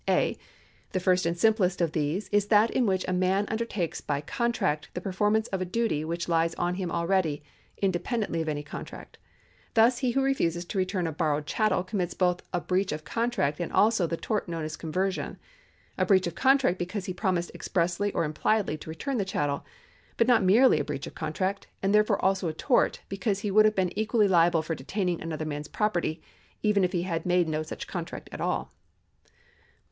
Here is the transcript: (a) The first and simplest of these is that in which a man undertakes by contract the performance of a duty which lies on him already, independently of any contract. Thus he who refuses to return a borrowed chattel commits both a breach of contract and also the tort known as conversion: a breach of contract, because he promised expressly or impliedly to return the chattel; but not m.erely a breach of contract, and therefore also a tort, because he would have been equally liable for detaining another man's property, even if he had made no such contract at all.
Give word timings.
(a) 0.09 0.35
The 0.93 0.99
first 0.99 1.27
and 1.27 1.37
simplest 1.37 1.79
of 1.79 1.91
these 1.91 2.27
is 2.29 2.47
that 2.47 2.71
in 2.71 2.87
which 2.87 3.05
a 3.07 3.13
man 3.13 3.45
undertakes 3.49 4.01
by 4.01 4.19
contract 4.19 4.89
the 4.95 4.99
performance 4.99 5.47
of 5.49 5.61
a 5.61 5.63
duty 5.63 6.03
which 6.03 6.27
lies 6.27 6.55
on 6.55 6.73
him 6.73 6.89
already, 6.91 7.43
independently 7.77 8.41
of 8.41 8.49
any 8.49 8.63
contract. 8.63 9.19
Thus 9.75 9.99
he 9.99 10.09
who 10.09 10.23
refuses 10.23 10.65
to 10.65 10.79
return 10.79 11.05
a 11.05 11.11
borrowed 11.11 11.45
chattel 11.45 11.83
commits 11.83 12.15
both 12.15 12.41
a 12.51 12.59
breach 12.59 12.91
of 12.91 13.03
contract 13.05 13.59
and 13.59 13.71
also 13.71 14.07
the 14.07 14.17
tort 14.17 14.49
known 14.49 14.63
as 14.63 14.75
conversion: 14.75 15.37
a 15.99 16.05
breach 16.07 16.25
of 16.25 16.33
contract, 16.33 16.79
because 16.79 17.05
he 17.05 17.13
promised 17.13 17.51
expressly 17.53 18.11
or 18.13 18.23
impliedly 18.23 18.79
to 18.79 18.89
return 18.89 19.17
the 19.19 19.23
chattel; 19.23 19.63
but 20.17 20.25
not 20.25 20.41
m.erely 20.41 20.79
a 20.79 20.83
breach 20.83 21.05
of 21.05 21.13
contract, 21.13 21.67
and 21.83 21.93
therefore 21.93 22.19
also 22.25 22.47
a 22.47 22.53
tort, 22.53 23.01
because 23.07 23.41
he 23.41 23.51
would 23.51 23.65
have 23.65 23.75
been 23.75 23.93
equally 23.95 24.27
liable 24.27 24.63
for 24.63 24.73
detaining 24.73 25.21
another 25.21 25.45
man's 25.45 25.67
property, 25.67 26.23
even 26.63 26.83
if 26.83 26.91
he 26.91 27.03
had 27.03 27.23
made 27.23 27.47
no 27.47 27.61
such 27.61 27.85
contract 27.85 28.29
at 28.31 28.41
all. 28.41 28.73